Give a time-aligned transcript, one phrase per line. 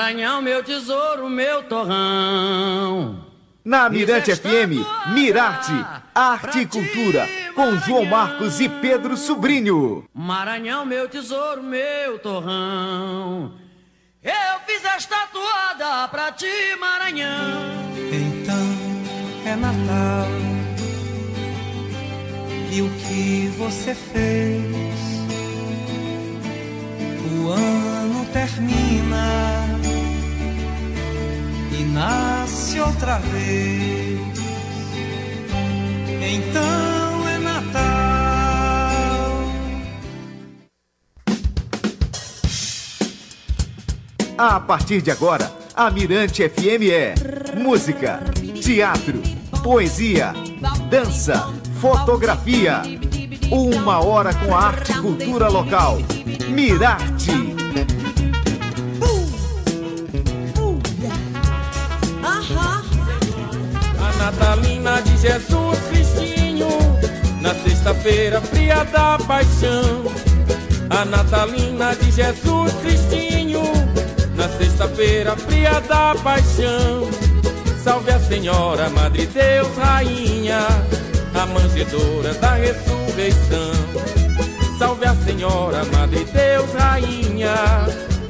[0.00, 3.26] Maranhão, meu tesouro, meu torrão.
[3.64, 5.72] Na Mirante FM, Mirarte,
[6.14, 10.04] Arte e Cultura, com João Marcos e Pedro Sobrinho.
[10.14, 13.54] Maranhão, meu tesouro, meu torrão.
[14.22, 17.64] Eu fiz esta toada pra ti, Maranhão.
[18.12, 20.28] Então é Natal.
[22.70, 24.62] E o que você fez?
[27.42, 29.67] O ano termina
[31.78, 34.18] e nasce outra vez.
[36.20, 37.78] Então é Natal.
[44.36, 47.14] A partir de agora, a Mirante FM é
[47.56, 48.20] música,
[48.60, 49.22] teatro,
[49.62, 50.32] poesia,
[50.90, 52.82] dança, fotografia.
[53.50, 55.98] Uma hora com a arte e cultura local.
[56.50, 57.57] Mirarte.
[64.28, 66.68] A Natalina de Jesus Cristinho,
[67.40, 70.04] na sexta-feira fria da paixão.
[70.90, 73.62] A Natalina de Jesus Cristinho,
[74.36, 77.08] na sexta-feira fria da paixão.
[77.82, 80.60] Salve a Senhora, Madre Deus, Rainha,
[81.34, 83.72] a manjedora da ressurreição.
[84.78, 87.54] Salve a Senhora, Madre Deus, Rainha,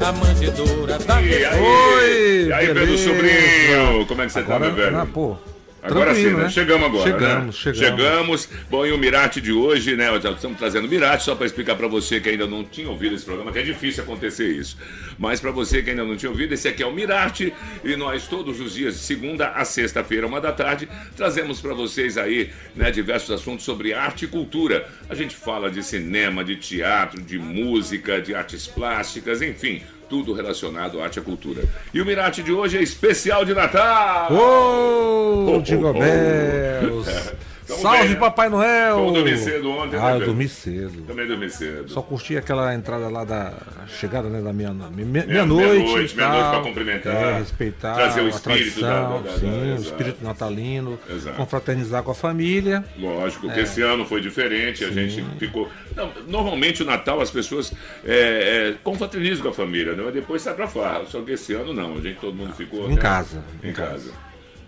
[0.01, 1.99] a manjedora da E ressurreição.
[1.99, 2.99] aí, e aí Pedro.
[2.99, 4.99] Sobrinho, como é que você tá, Agora, meu velho?
[5.01, 5.37] ah, pô,
[5.83, 6.51] Agora sim, tranquilo, né?
[6.51, 7.53] Chegamos agora, Chegamos, né?
[7.53, 7.79] chegamos.
[7.79, 8.49] Chegamos.
[8.69, 10.09] Bom, e o Mirate de hoje, né?
[10.17, 13.25] Estamos trazendo o Mirate só para explicar para você que ainda não tinha ouvido esse
[13.25, 14.77] programa, que é difícil acontecer isso.
[15.17, 17.53] Mas para você que ainda não tinha ouvido, esse aqui é o Mirate
[17.85, 22.19] e nós todos os dias, de segunda a sexta-feira, uma da tarde, trazemos para vocês
[22.19, 24.89] aí, né, diversos assuntos sobre arte e cultura.
[25.09, 31.01] A gente fala de cinema, de teatro, de música, de artes plásticas, enfim, tudo relacionado
[31.01, 31.63] à arte e cultura.
[31.93, 34.33] E o Mirate de hoje é especial de Natal.
[34.33, 37.48] Ô, Oh, Jingle oh, oh.
[37.83, 38.15] Salve, bem, né?
[38.17, 38.97] Papai Noel!
[38.97, 40.27] Vamos dormir cedo ontem, né, Ah, eu Pedro?
[40.27, 41.03] dormi cedo.
[41.07, 41.89] Também dormi cedo.
[41.91, 43.53] Só curti aquela entrada lá da
[43.87, 46.17] chegada né, da meia- meia- meia-noite, meia-noite.
[46.17, 49.83] meia-noite pra cumprimentar, É, respeitar trazer o espírito tradição, da- da- sim, da- o exato.
[49.83, 51.37] espírito natalino, Exato.
[51.37, 52.85] confraternizar com a família.
[52.99, 55.69] Lógico que esse ano foi diferente, a gente ficou.
[55.97, 57.73] Não, normalmente o Natal as pessoas
[58.05, 60.03] é, é, confraternizam com a família, né?
[60.05, 61.05] mas depois sai pra farra.
[61.07, 62.87] Só que esse ano não, a gente todo mundo ficou.
[62.91, 63.01] Em né?
[63.01, 64.11] casa, Em em casa.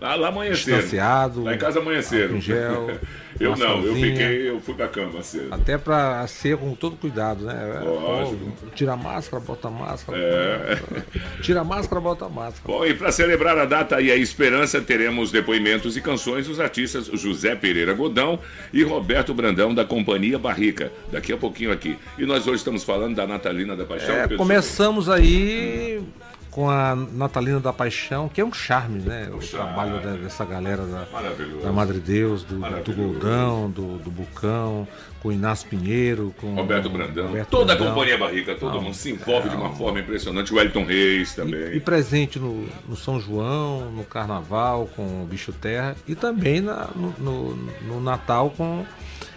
[0.01, 0.79] Lá, lá amanheceram.
[0.79, 2.25] Distanciado, Lá em casa amanheceram.
[2.25, 2.91] álcool em gel,
[3.39, 5.49] eu não, eu fiquei, eu fui pra cama cedo.
[5.53, 7.81] Até pra ser com todo cuidado, né?
[7.85, 8.51] Lógico.
[8.61, 10.19] Pô, tira a máscara, bota a máscara.
[10.19, 10.79] É.
[11.43, 12.63] Tira a máscara, bota a máscara.
[12.67, 17.07] Bom, e para celebrar a data e a esperança, teremos depoimentos e canções dos artistas
[17.07, 18.39] José Pereira Godão
[18.73, 20.93] e Roberto Brandão, da Companhia Barrica.
[21.11, 21.99] Daqui a pouquinho aqui.
[22.19, 24.15] E nós hoje estamos falando da Natalina da Paixão.
[24.15, 26.03] É, começamos aí
[26.51, 29.29] com a Natalina da Paixão, que é um charme, né?
[29.33, 29.73] O charme.
[29.73, 31.07] trabalho da- dessa galera da,
[31.63, 32.93] da Madre Deus, do, do.
[32.93, 34.87] Goldão, do, do Bucão,
[35.23, 37.27] com o Inácio Pinheiro, com Roberto Brandão.
[37.29, 37.87] Roberto Toda Brandão.
[37.87, 40.53] a Companhia Barrica, todo mundo se envolve de uma forma impressionante.
[40.53, 41.73] O Wellington Reis também.
[41.73, 46.61] E, e presente no, no São João, no Carnaval com o Bicho Terra e também
[46.61, 47.57] na- no, no-
[47.87, 48.85] no Natal com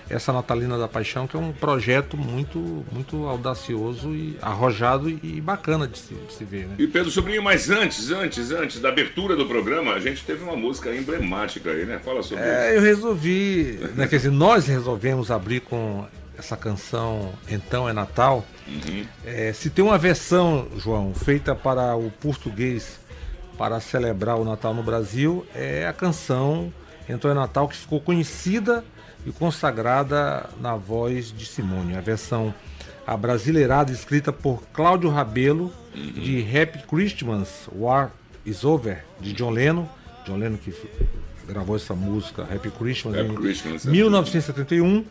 [0.10, 5.88] essa Natalina da Paixão, que é um projeto muito, muito audacioso e arrojado e bacana
[5.88, 6.68] de se, de se ver.
[6.68, 6.76] Né?
[6.78, 10.56] E Pedro Sobrinho, mas antes, antes, antes da abertura do programa, a gente teve uma
[10.56, 12.00] música emblemática aí, né?
[12.04, 12.54] Fala sobre isso.
[12.54, 16.06] É, eu resolvi, né, quer dizer, nós resolvemos abrir com
[16.38, 18.46] essa canção Então é Natal.
[19.26, 23.00] É, se tem uma versão, João, feita para o português
[23.58, 26.74] para celebrar o Natal no Brasil, é a canção
[27.08, 28.84] Então é Natal que ficou conhecida
[29.26, 31.96] e consagrada na voz de Simone.
[31.96, 32.54] A versão
[33.06, 38.12] abrasileirada escrita por Cláudio Rabelo de Happy Christmas War
[38.46, 39.88] is Over de John Lennon.
[40.26, 40.74] John Lennon que
[41.48, 43.90] gravou essa música Happy Christmas Happy em Christmas, é.
[43.90, 45.06] 1971,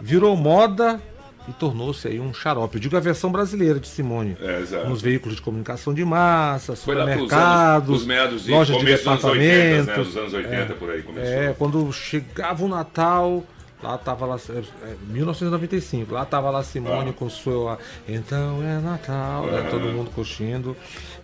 [0.00, 1.00] virou moda
[1.46, 2.76] e tornou-se aí um xarope.
[2.76, 4.36] Eu digo a versão brasileira de Simone.
[4.40, 4.88] É, exato.
[4.88, 8.06] Nos veículos de comunicação de massa, supermercados,
[8.48, 9.76] lojas de começo dos anos 80, né?
[9.82, 10.16] departamentos.
[10.16, 11.32] Anos 80 por aí começou.
[11.32, 13.44] É, quando chegava o Natal,
[13.84, 14.58] lá tava lá, é,
[14.90, 17.12] é, 1995, lá tava lá Simone Ah.
[17.12, 17.78] com sua
[18.08, 20.74] Então é Natal, né, todo mundo curtindo.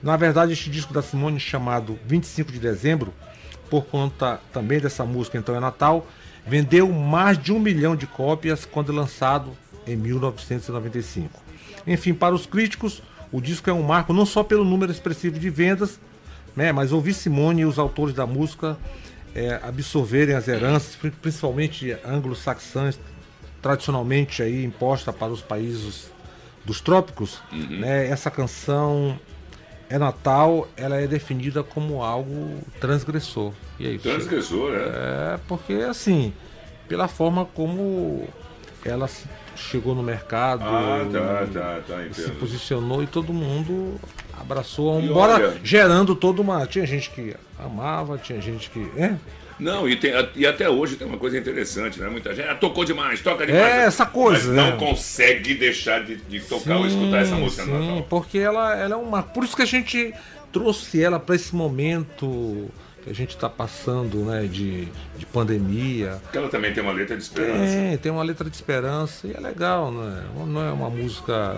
[0.02, 3.12] Na verdade, este disco da Simone chamado 25 de dezembro,
[3.70, 6.06] por conta também dessa música Então é Natal,
[6.46, 9.52] vendeu mais de um milhão de cópias quando lançado
[9.86, 11.40] em 1995.
[11.86, 13.02] Enfim, para os críticos,
[13.32, 15.98] o disco é um marco não só pelo número expressivo de vendas,
[16.54, 18.76] né, mas ouvir Simone e os autores da música
[19.34, 22.98] é, absorverem as heranças, pri- principalmente anglo-saxãs,
[23.62, 26.10] tradicionalmente aí imposta para os países
[26.64, 29.18] dos trópicos, né, essa canção
[29.88, 33.52] é Natal, ela é definida como algo transgressor.
[33.78, 34.78] E aí, você- Transgressor, né?
[35.34, 36.32] É, porque assim,
[36.88, 38.28] pela forma como
[38.84, 39.08] ela
[39.56, 44.00] chegou no mercado, Ah, tá, tá, tá, se posicionou e todo mundo
[44.38, 46.66] abraçou, embora olha- gerando toda uma.
[46.66, 48.90] Tinha gente que amava, tinha gente que.
[48.96, 49.14] É,
[49.58, 52.08] Não, e, tem- e até hoje tem uma coisa interessante, né?
[52.08, 53.62] Muita gente ah, tocou demais, toca demais.
[53.62, 54.76] É, essa coisa, Mas não né?
[54.78, 58.96] consegue deixar de, de tocar ou escutar essa música no sim, porque ela, ela é
[58.96, 59.22] uma.
[59.22, 60.14] Por isso que a gente
[60.50, 62.70] trouxe ela para esse momento
[63.02, 64.86] que a gente está passando, né, de,
[65.16, 66.18] de pandemia.
[66.22, 67.74] Porque ela também tem uma letra de esperança.
[67.74, 70.22] É, tem uma letra de esperança e é legal, né?
[70.46, 71.56] Não é uma música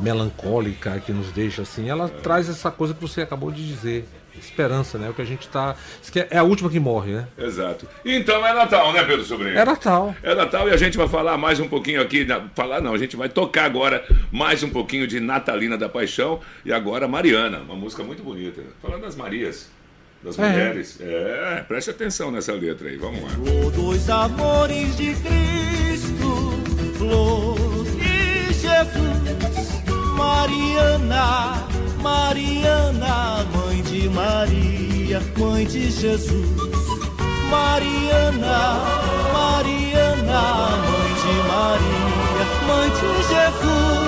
[0.00, 1.88] melancólica que nos deixa assim.
[1.88, 4.06] Ela traz essa coisa que você acabou de dizer.
[4.38, 5.10] Esperança, né?
[5.10, 5.74] O que a gente tá.
[6.30, 7.26] É a última que morre, né?
[7.36, 7.86] Exato.
[8.04, 9.58] Então é Natal, né, Pedro Sobrinho?
[9.58, 10.14] É Natal.
[10.22, 12.24] É Natal e a gente vai falar mais um pouquinho aqui.
[12.24, 16.40] na- falar não, a gente vai tocar agora mais um pouquinho de Natalina da Paixão
[16.64, 18.62] e agora Mariana, uma música muito bonita.
[18.80, 19.68] Falando das Marias,
[20.22, 20.48] das É.
[20.50, 20.98] mulheres.
[21.00, 23.30] É, preste atenção nessa letra aí, vamos lá.
[23.74, 26.52] Todos amores de Cristo,
[26.98, 29.82] flor de Jesus,
[30.16, 31.66] Mariana,
[32.02, 36.46] Mariana, mãe de Maria, mãe de Jesus.
[37.50, 38.80] Mariana,
[39.32, 40.42] Mariana,
[40.86, 43.99] mãe de Maria, mãe de Jesus.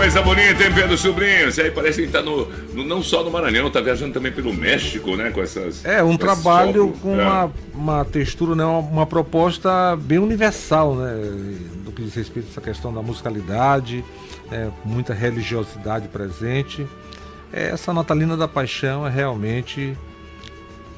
[0.00, 1.48] Coisa bonita, hein, Pedro Sobrinho?
[1.48, 4.50] Isso aí parece que tá no, no- não só no Maranhão, tá viajando também pelo
[4.54, 5.30] México, né?
[5.30, 5.84] Com essas.
[5.84, 7.22] É, um trabalho com É.
[7.22, 11.12] uma, uma textura, né, uma, uma proposta bem universal, né?
[11.84, 14.02] Do que diz respeito a essa questão da musicalidade,
[14.50, 16.86] né, muita religiosidade presente.
[17.52, 19.94] É, Essa Natalina da Paixão é realmente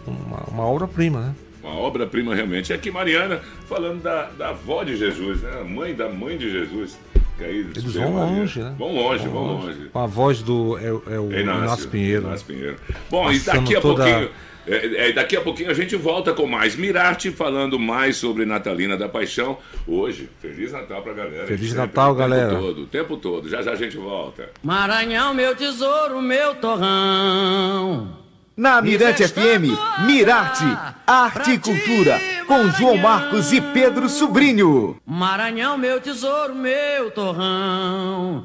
[0.06, 1.34] uma, uma obra-prima, né?
[1.64, 2.72] Uma obra-prima realmente.
[2.72, 5.58] É aqui Mariana falando da, da avó de Jesus, né?
[5.60, 6.96] A mãe da mãe de Jesus.
[7.42, 8.36] Que aí Eles vão Maria.
[8.38, 8.74] longe, né?
[8.78, 9.78] Vão longe, vão longe.
[9.92, 12.26] Com a voz do é, é o Inácio, Inácio Pinheiro.
[12.26, 12.76] Inácio Pinheiro.
[13.10, 14.30] Bom, e daqui a toda- pouquinho.
[14.66, 18.96] é, é, daqui a pouquinho a gente volta com mais Mirarte falando mais sobre Natalina
[18.96, 19.58] da Paixão.
[19.88, 21.46] Hoje, Feliz Natal pra galera.
[21.46, 22.54] Feliz Sempre, Natal, o tempo galera.
[22.58, 23.48] Todo, o tempo todo.
[23.48, 24.50] Já já a gente volta.
[24.62, 28.21] Maranhão, meu tesouro, meu torrão.
[28.62, 29.76] Na Mirante FM,
[30.06, 30.64] Mirarte,
[31.04, 35.00] Arte e Cultura, com João Marcos e Pedro Sobrinho.
[35.04, 38.44] Maranhão, meu tesouro, meu torrão.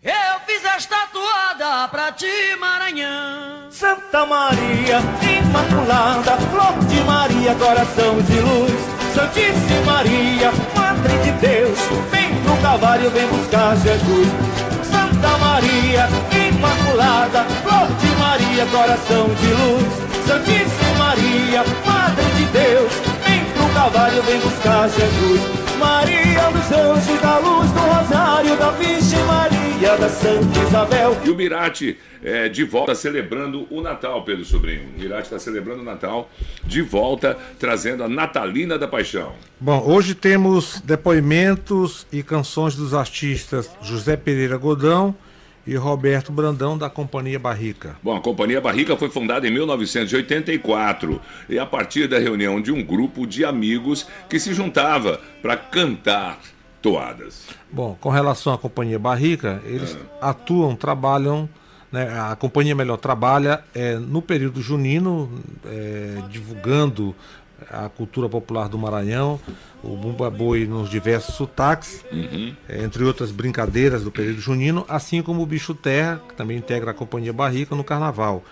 [0.00, 2.30] Eu fiz esta toada pra ti,
[2.60, 3.68] Maranhão.
[3.70, 5.00] Santa Maria,
[5.40, 9.00] Imaculada, Flor de Maria, coração de luz.
[9.12, 11.78] Santíssima Maria, Madre de Deus,
[12.12, 14.28] vem pro Calvário, vem buscar Jesus.
[14.84, 16.39] Santa Maria, Imaculada,
[16.90, 20.10] Flor de Maria, coração de luz.
[20.26, 22.92] Santíssima Maria, Madre de Deus,
[23.24, 25.40] vem pro Calvário, vem buscar Jesus.
[25.78, 31.16] Maria dos anjos, da luz do rosário, da Virgem Maria, da Santa Isabel.
[31.24, 34.88] E o Mirate é, de volta celebrando o Natal, Pedro Sobrinho.
[34.96, 36.28] O Mirate está celebrando o Natal
[36.64, 39.32] de volta, trazendo a Natalina da Paixão.
[39.58, 45.14] Bom, hoje temos depoimentos e canções dos artistas José Pereira Godão
[45.66, 47.96] e Roberto Brandão da Companhia Barrica.
[48.02, 52.82] Bom, a Companhia Barrica foi fundada em 1984 e a partir da reunião de um
[52.82, 56.38] grupo de amigos que se juntava para cantar
[56.80, 57.46] toadas.
[57.70, 61.48] Bom, com relação à Companhia Barrica, eles atuam, trabalham,
[61.92, 65.30] né, a companhia melhor trabalha é, no período junino,
[65.66, 67.14] é, divulgando
[67.68, 69.40] a cultura popular do Maranhão,
[69.82, 72.04] o Bumba Boi nos diversos sotaques,
[72.68, 76.92] é, entre outras brincadeiras do período junino, assim como o Bicho Terra, que também integra
[76.92, 78.44] a Companhia Barrica no Carnaval.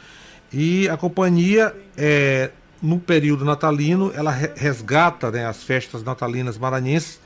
[0.52, 2.50] E a companhia, é,
[2.82, 7.20] no período natalino, ela re- resgata né, as festas natalinas maranhenses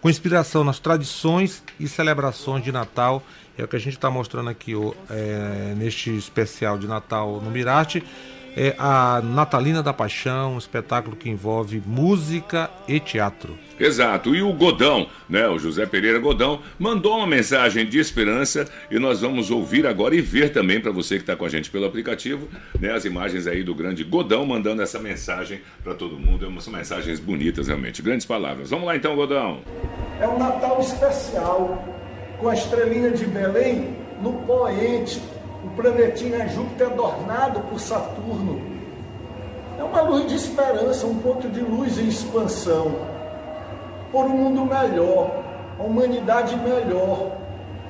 [0.00, 3.22] com inspiração nas tradições e celebrações de Natal.
[3.56, 4.72] É o que a gente está mostrando aqui
[5.08, 8.02] é, neste especial de Natal no Mirate.
[8.56, 13.58] É a Natalina da Paixão, um espetáculo que envolve música e teatro.
[13.78, 14.34] Exato.
[14.34, 19.20] E o Godão, né, o José Pereira Godão, mandou uma mensagem de esperança e nós
[19.20, 22.48] vamos ouvir agora e ver também para você que está com a gente pelo aplicativo,
[22.78, 26.44] né, as imagens aí do grande Godão mandando essa mensagem para todo mundo.
[26.60, 28.70] São mensagens bonitas realmente, grandes palavras.
[28.70, 29.60] Vamos lá então, Godão.
[30.20, 31.84] É um Natal especial,
[32.38, 35.20] com a estrelinha de Belém no poente,
[35.64, 38.60] o planetinha Júpiter adornado por Saturno.
[39.78, 42.94] É uma luz de esperança, um ponto de luz em expansão,
[44.12, 45.42] por um mundo melhor,
[45.78, 47.32] a humanidade melhor,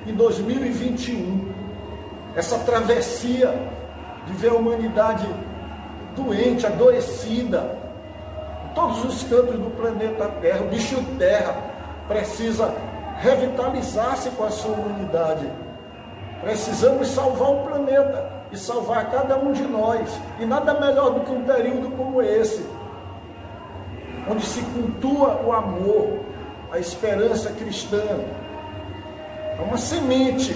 [0.07, 1.53] em 2021.
[2.37, 3.55] Essa travessia
[4.27, 5.27] de ver a humanidade
[6.17, 7.77] doente, adoecida,
[8.65, 11.57] em todos os cantos do planeta Terra, o bicho Terra
[12.09, 12.73] precisa
[13.21, 15.47] revitalizar-se com a sua humanidade.
[16.45, 20.11] Precisamos salvar o planeta e salvar cada um de nós.
[20.39, 22.65] E nada melhor do que um período como esse,
[24.31, 26.21] onde se cultua o amor,
[26.71, 28.03] a esperança cristã.
[29.59, 30.55] É uma semente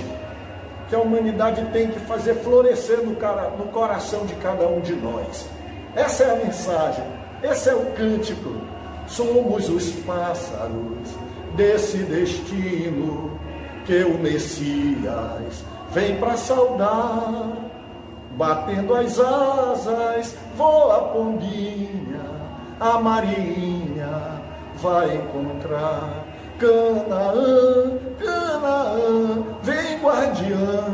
[0.90, 4.94] que a humanidade tem que fazer florescer no, cara, no coração de cada um de
[4.94, 5.48] nós.
[5.96, 7.04] Essa é a mensagem,
[7.42, 8.56] esse é o cântico.
[9.06, 11.08] Somos os pássaros
[11.56, 13.38] desse destino
[13.86, 15.64] que o Messias
[15.98, 17.68] vem para saudar.
[18.32, 22.20] Batendo as asas, voa pombinha,
[22.78, 24.40] a marinha
[24.76, 26.24] vai encontrar
[26.56, 30.84] Canaã, Canaã, vem guardiã,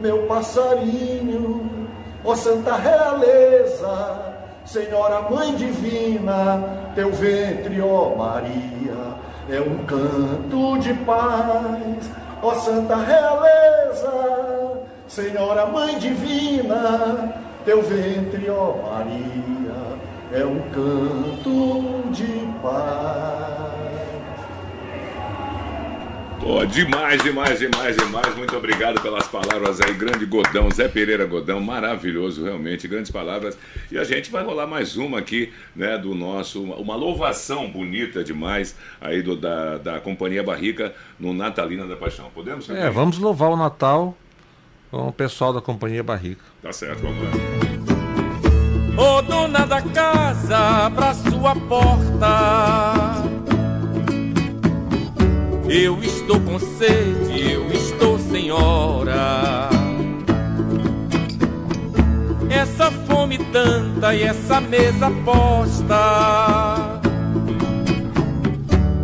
[0.00, 1.86] meu passarinho,
[2.24, 9.14] ó Santa Realeza, Senhora Mãe Divina, teu ventre, ó Maria,
[9.50, 12.10] é um canto de paz,
[12.42, 14.53] ó Santa Realeza,
[15.06, 17.34] Senhora Mãe Divina,
[17.64, 19.98] teu ventre, ó Maria,
[20.32, 23.74] é um canto de paz.
[26.46, 28.36] Oh, demais, demais, demais, demais.
[28.36, 29.94] Muito obrigado pelas palavras aí.
[29.94, 33.56] Grande Godão, Zé Pereira Godão, maravilhoso, realmente, grandes palavras.
[33.90, 38.76] E a gente vai rolar mais uma aqui, né, do nosso, uma louvação bonita demais
[39.00, 42.30] aí do, da, da Companhia Barrica no Natalina da Paixão.
[42.34, 42.68] Podemos?
[42.68, 44.14] É, vamos louvar o Natal
[44.94, 46.40] com o pessoal da Companhia Barrica.
[46.62, 47.30] Tá certo, vamos lá.
[48.96, 53.24] Ô dona da casa, pra sua porta
[55.68, 59.68] eu estou com sede, eu estou sem hora.
[62.48, 67.00] Essa fome tanta e essa mesa posta.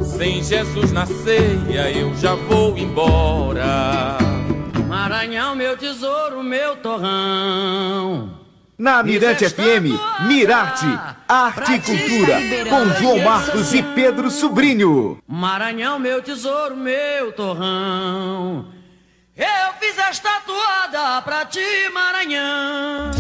[0.04, 4.19] Sem Jesus na ceia eu já vou embora.
[5.11, 8.31] Maranhão, meu tesouro, meu torrão.
[8.79, 9.99] Na Mirante FM,
[10.29, 10.87] Mirarte,
[11.29, 12.38] Arte e Cultura,
[12.71, 15.19] com João Marcos e Pedro Sobrinho.
[15.26, 18.69] Maranhão, meu tesouro, meu torrão.
[19.37, 21.59] Eu fiz esta toada pra ti,
[21.93, 23.11] Maranhão.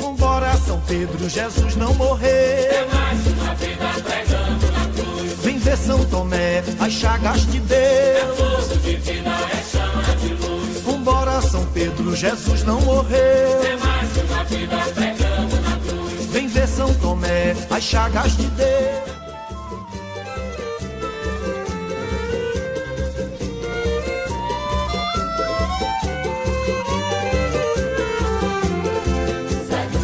[0.00, 2.30] Vambora, São Pedro, Jesus não morreu.
[2.30, 3.29] É mais
[3.60, 5.32] vida pregando na cruz.
[5.42, 7.80] Vem ver São Tomé, as chagas de Deus.
[7.80, 10.80] É fogo de vida, é chama de luz.
[10.84, 13.60] Vambora, São Pedro, Jesus não morreu.
[13.84, 16.26] Mais uma vida pregando na cruz.
[16.30, 19.10] Vem ver São Tomé, as chagas de Deus.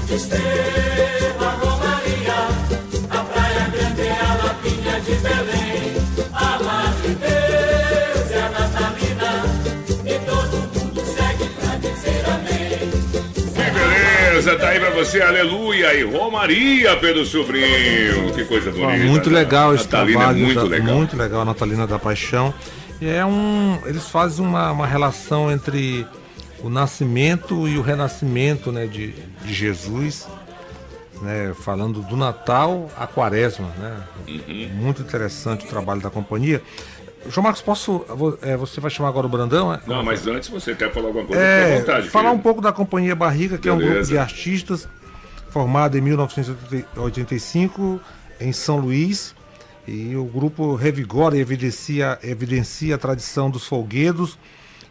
[0.09, 1.36] Estrela,
[14.47, 18.33] beleza, tá aí pra você, aleluia e Romaria, Pedro Sobrinho.
[18.33, 19.05] Que coisa bonita.
[19.05, 19.41] Muito né?
[19.41, 20.39] legal esse Natalina trabalho.
[20.39, 20.95] é muito tá- legal.
[20.95, 22.55] Muito legal Natalina da Paixão.
[23.01, 23.79] E é um.
[23.85, 26.07] Eles fazem uma, uma relação entre
[26.63, 29.13] o nascimento e o renascimento né, de,
[29.45, 30.29] de Jesus.
[31.23, 33.97] Né, falando do Natal à Quaresma, né?
[34.29, 34.69] Uhum.
[34.75, 36.63] Muito interessante o trabalho da companhia.
[37.29, 38.05] João Marcos, posso.
[38.43, 39.73] é, Você vai chamar agora o Brandão?
[39.73, 39.81] é?
[39.87, 42.09] Não, mas antes você quer falar alguma coisa, É, vontade.
[42.09, 42.43] falar um querido.
[42.45, 44.11] pouco da Companhia Barriga, que é um grupo Beleza.
[44.13, 44.89] de artistas
[45.51, 48.01] formado em 1985
[48.41, 49.35] em São Luís.
[49.89, 54.37] E o grupo revigora e evidencia, evidencia a tradição dos folguedos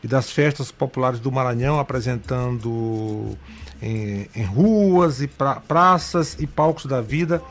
[0.01, 3.37] e das festas populares do Maranhão, apresentando
[3.81, 7.41] em, em ruas e pra- praças e palcos da vida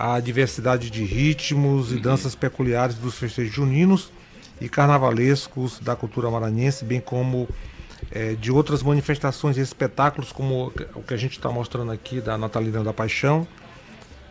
[0.00, 4.10] a diversidade de ritmos e danças peculiares dos festejos juninos
[4.58, 7.46] e carnavalescos da cultura maranhense, bem como
[8.10, 12.38] eh, de outras manifestações e espetáculos, como o que a gente está mostrando aqui da
[12.38, 13.46] Natalina da Paixão,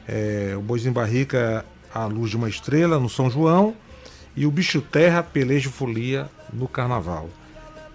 [0.08, 3.76] eh, o Boizinho Barrica, a Luz de uma Estrela, no São João,
[4.36, 7.30] e o Bicho Terra, Pelejo Folia, no Carnaval.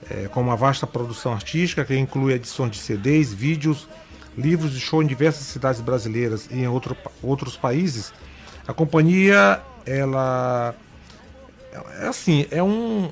[0.09, 3.89] É, com uma vasta produção artística que inclui edições de CDs, vídeos,
[4.37, 8.13] livros de show em diversas cidades brasileiras e em outro, outros países,
[8.67, 10.75] a companhia ela
[12.01, 13.11] é assim é um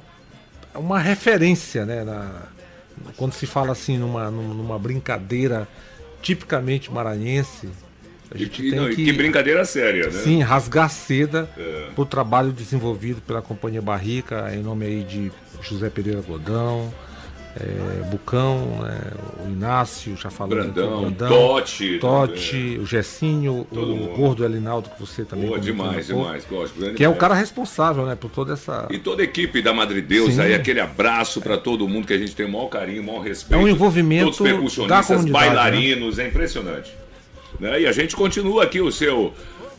[0.75, 2.43] é uma referência né na-
[3.17, 5.69] quando se fala assim numa, numa brincadeira
[6.23, 7.69] tipicamente maranhense
[8.31, 10.21] a E gente que, tem não, e que, que brincadeira séria, né?
[10.23, 11.89] Sim, rasgar seda É.
[11.95, 16.91] o trabalho desenvolvido pela Companhia Barrica, em nome aí de José Pereira Godão,
[17.61, 19.01] é, Bucão, né,
[19.45, 20.55] o Inácio, já falou.
[20.55, 24.17] Brandão, Brandão Totti Totti, o Gessinho, Todo o mundo.
[24.17, 26.45] Gordo Elinaldo, que você também Boa, demais, demais.
[26.49, 26.79] Gosto.
[26.79, 28.89] grande Que é o cara responsável, né, por toda essa...
[28.91, 30.41] E toda a equipe da Madre Deus Sim.
[30.41, 33.21] aí, aquele abraço para todo mundo que a gente tem o maior carinho, o maior
[33.21, 33.61] respeito.
[33.61, 35.31] É um envolvimento Todos percussionistas, né?
[35.31, 36.93] bailarinos, é impressionante.
[37.61, 37.83] Né?
[37.83, 39.33] E a gente continua aqui o seu.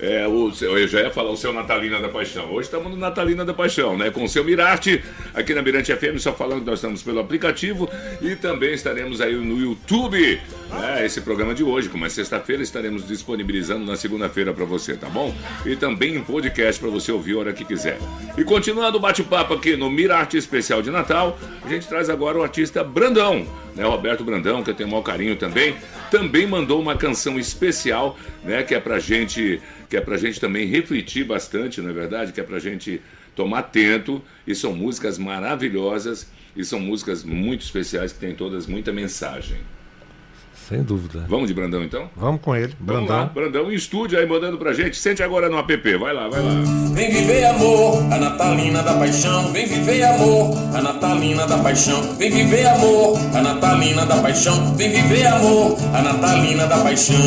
[0.03, 2.51] É, o eu já ia falar o seu Natalina da Paixão.
[2.51, 4.11] Hoje estamos no Natalina da Paixão, né?
[4.11, 5.01] Com o seu Mirarte,
[5.33, 7.89] aqui na Mirante FM, só falando que nós estamos pelo aplicativo
[8.21, 10.41] e também estaremos aí no YouTube.
[10.69, 11.05] Né?
[11.05, 15.33] Esse programa de hoje, como é sexta-feira, estaremos disponibilizando na segunda-feira para você, tá bom?
[15.65, 17.97] E também em podcast para você ouvir a hora que quiser.
[18.37, 22.43] E continuando o bate-papo aqui no Mirarte Especial de Natal, a gente traz agora o
[22.43, 23.85] artista Brandão, né?
[23.85, 25.75] Roberto Brandão, que eu tenho o maior carinho também,
[26.13, 28.61] também mandou uma canção especial, né?
[28.61, 32.31] Que é pra gente, que é pra gente também refletir bastante, não é verdade?
[32.31, 33.01] Que é pra gente
[33.35, 34.21] tomar atento.
[34.45, 39.57] E são músicas maravilhosas e são músicas muito especiais que têm todas muita mensagem.
[40.67, 41.25] Sem dúvida.
[41.27, 42.09] Vamos de Brandão então?
[42.15, 43.33] Vamos com ele, Vamos lá, Brandão.
[43.33, 44.95] Brandão em estúdio aí mandando pra gente.
[44.97, 46.51] Sente agora no app, vai lá, vai lá.
[46.93, 49.51] Vem viver amor, a Natalina da paixão.
[49.51, 52.01] Vem viver amor, a Natalina da paixão.
[52.17, 54.75] Vem viver amor, a Natalina da paixão.
[54.75, 57.17] Vem viver amor, a Natalina da paixão.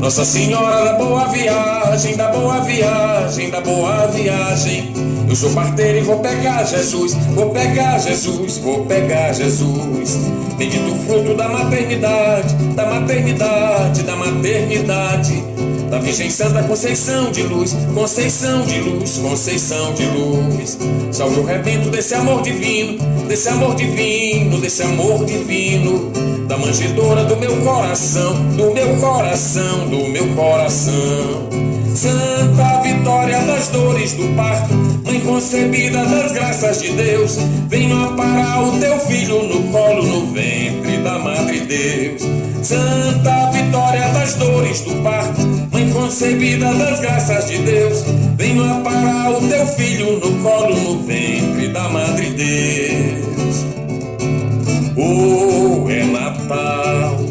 [0.00, 4.92] Nossa Senhora da Boa Viagem, da Boa Viagem, da Boa Viagem.
[5.28, 10.18] Eu sou parteiro e vou pegar Jesus, vou pegar Jesus, vou pegar Jesus.
[10.56, 15.44] Bendito fruto da maternidade, da maternidade, da maternidade.
[15.90, 20.78] Da Virgem Santa Conceição de Luz, Conceição de Luz, Conceição de Luz.
[21.12, 26.10] Salve o rebento desse amor divino, desse amor divino, desse amor divino.
[26.48, 31.48] Da manjedoura do meu coração, do meu coração, do meu coração.
[31.96, 34.74] Santa Vitória das dores do parto,
[35.06, 37.38] Mãe concebida das graças de Deus,
[37.68, 42.20] venho aparar o teu filho no colo, no ventre da Madre Deus.
[42.62, 45.40] Santa Vitória das dores do parto,
[45.72, 48.04] Mãe concebida das graças de Deus,
[48.36, 53.64] venho aparar o teu filho no colo, no ventre da Madre Deus.
[54.98, 57.25] Oh, é Natal,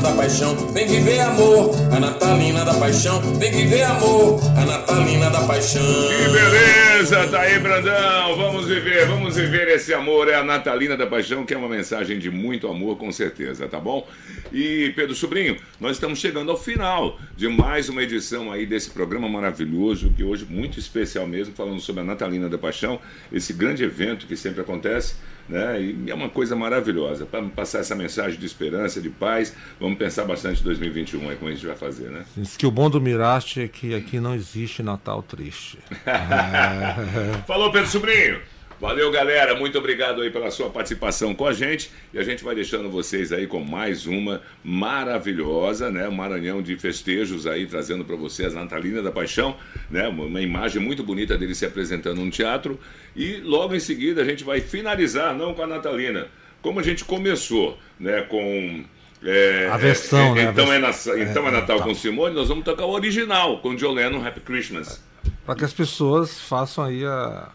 [0.00, 0.56] Da paixão.
[0.72, 3.20] Vem viver amor, a Natalina da paixão.
[3.38, 5.82] Vem viver amor, a Natalina da paixão.
[5.82, 8.36] Que beleza, tá aí, Brandão.
[8.36, 10.28] Vamos viver, vamos viver esse amor.
[10.28, 13.78] É a Natalina da Paixão, que é uma mensagem de muito amor, com certeza, tá
[13.78, 14.08] bom?
[14.50, 19.28] E, Pedro Sobrinho, nós estamos chegando ao final de mais uma edição aí desse programa
[19.28, 22.98] maravilhoso, que hoje muito especial mesmo, falando sobre a Natalina da Paixão,
[23.30, 25.14] esse grande evento que sempre acontece.
[25.50, 25.82] Né?
[25.82, 27.26] E é uma coisa maravilhosa.
[27.26, 31.50] Para passar essa mensagem de esperança, de paz, vamos pensar bastante em 2021 aí, como
[31.50, 32.24] a gente vai fazer, né?
[32.36, 35.78] Diz que o bom do Miraste é que aqui não existe Natal triste.
[37.48, 38.40] Falou, Pedro Sobrinho.
[38.80, 39.54] Valeu, galera.
[39.54, 41.90] Muito obrigado aí pela sua participação com a gente.
[42.14, 46.08] E a gente vai deixando vocês aí com mais uma maravilhosa, né?
[46.08, 49.54] Um Maranhão de festejos aí, trazendo para vocês a Natalina da Paixão,
[49.90, 50.08] né?
[50.08, 52.80] Uma, imagem muito bonita dele se apresentando no teatro.
[53.14, 56.28] E logo em seguida a gente vai finalizar, não com a Natalina,
[56.62, 58.22] como a gente começou, né?
[58.22, 58.82] Com.
[59.22, 60.48] é, A versão, é, né?
[60.48, 63.58] A Então, é, vers- na- então é, Natal com Simone, nós vamos tocar o original,
[63.60, 65.04] com John Lennon, Happy Christmas.
[65.44, 67.48] Para que as pessoas façam aí a,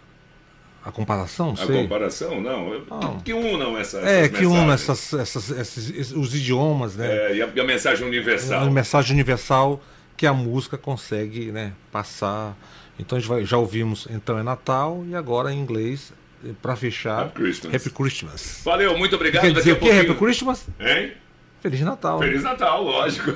[0.86, 1.82] a comparação, A sei.
[1.82, 2.80] comparação, não.
[2.86, 3.19] Não.
[3.21, 4.89] Que unam É, essas que uma mensagens.
[4.89, 7.08] essas, essas, esses, esses- os idiomas, né?
[7.32, 8.62] É, e, a, e a mensagem universal.
[8.62, 9.82] uma mensagem universal
[10.15, 12.56] que a música consegue né, passar.
[13.00, 16.13] Então a gente vai, já ouvimos Então é Natal e agora em inglês,
[16.62, 17.76] para fechar, Happy Christmas.
[17.76, 18.62] Happy Christmas.
[18.63, 19.41] Valeu, muito obrigado.
[19.41, 19.89] Quer Daqui dizer a o que?
[19.89, 20.17] Happy pouquinho.
[20.28, 20.65] Christmas?
[20.80, 21.12] Hein?
[21.69, 22.19] Feliz Natal.
[22.19, 22.28] né?
[22.28, 23.32] Feliz Natal, lógico.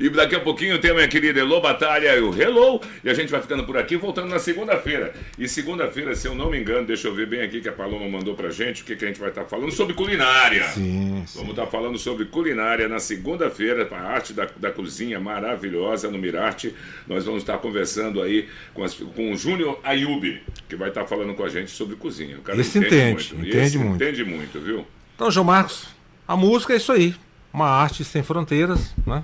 [0.00, 2.80] E daqui a pouquinho tem a minha querida Elô Batalha e o Hello.
[3.02, 5.12] E a gente vai ficando por aqui, voltando na segunda-feira.
[5.38, 8.08] E segunda-feira, se eu não me engano, deixa eu ver bem aqui que a Paloma
[8.08, 10.64] mandou pra gente o que, que a gente vai estar falando sobre culinária.
[10.68, 11.38] Sim, sim.
[11.38, 16.74] Vamos estar falando sobre culinária na segunda-feira, a arte da, da cozinha maravilhosa no Mirarte.
[17.06, 21.34] Nós vamos estar conversando aí com, as- com o Júnior Ayub, que vai estar falando
[21.34, 22.36] com a gente sobre cozinha.
[22.38, 23.48] O cara Esse entende, muito.
[23.48, 23.94] entende muito.
[24.02, 24.86] Entende muito, viu?
[25.14, 25.88] Então, João Marcos,
[26.26, 27.14] a música é isso aí.
[27.52, 29.22] Uma arte sem fronteiras, né?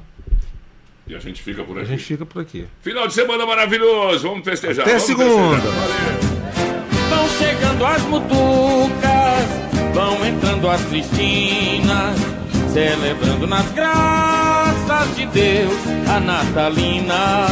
[1.07, 1.91] E a gente fica por A aqui.
[1.91, 2.67] gente fica por aqui.
[2.83, 4.83] Final de semana maravilhoso, vamos festejar.
[4.87, 5.57] Até vamos segunda.
[7.09, 12.19] Vão chegando as mutucas, vão entrando as cristinas,
[12.75, 15.79] celebrando nas graças de Deus
[16.15, 17.47] a Natalina.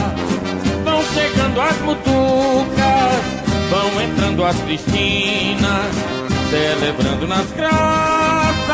[0.85, 3.17] Vão chegando as mutucas,
[3.71, 5.95] vão entrando as cristinas,
[6.51, 8.16] celebrando nas graças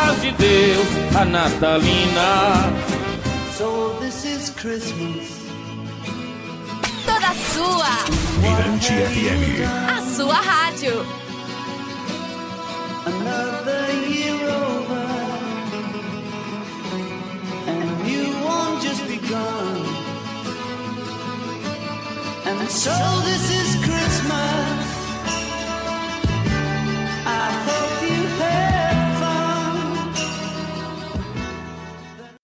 [0.02, 2.32] paz de Deus, a Natalina.
[3.56, 5.26] So this is Christmas.
[7.06, 7.94] Toda sua.
[8.42, 9.42] Mirante FM.
[9.96, 10.94] A sua rádio.
[13.12, 13.84] Another
[14.14, 15.04] year over,
[17.72, 19.76] and you won't just begun.
[22.48, 22.94] And so
[23.28, 23.44] this